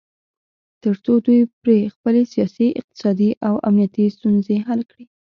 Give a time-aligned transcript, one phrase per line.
[0.83, 5.05] تر څو دوی پرې خپلې سیاسي، اقتصادي او امنیتي ستونځې حل کړي